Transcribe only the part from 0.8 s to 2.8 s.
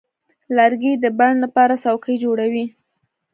د بڼ لپاره څوکۍ جوړوي.